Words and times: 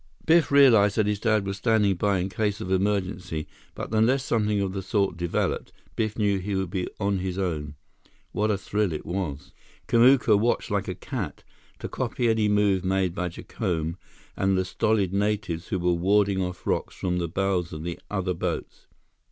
Biff 0.25 0.49
realized 0.51 0.95
that 0.95 1.05
his 1.05 1.19
dad 1.19 1.45
was 1.45 1.57
standing 1.57 1.93
by 1.93 2.17
in 2.17 2.27
case 2.29 2.59
of 2.59 2.71
emergency, 2.71 3.47
but 3.75 3.93
unless 3.93 4.25
something 4.25 4.59
of 4.59 4.73
the 4.73 4.81
sort 4.81 5.15
developed, 5.15 5.71
Biff 5.95 6.17
knew 6.17 6.39
he 6.39 6.55
would 6.55 6.71
be 6.71 6.87
on 6.99 7.19
his 7.19 7.37
own. 7.37 7.75
What 8.31 8.49
a 8.49 8.57
thrill 8.57 8.93
it 8.93 9.05
was! 9.05 9.51
Kamuka 9.87 10.35
watched 10.39 10.71
like 10.71 10.87
a 10.87 10.95
cat, 10.95 11.43
to 11.77 11.87
copy 11.87 12.27
any 12.29 12.49
move 12.49 12.83
made 12.83 13.13
by 13.13 13.29
Jacome 13.29 13.95
and 14.35 14.57
the 14.57 14.65
stolid 14.65 15.13
natives 15.13 15.67
who 15.67 15.77
were 15.77 15.93
warding 15.93 16.41
off 16.41 16.65
rocks 16.65 16.95
from 16.95 17.19
the 17.19 17.27
bows 17.27 17.71
of 17.71 17.83
the 17.83 17.99
other 18.09 18.33
boats. 18.33 18.87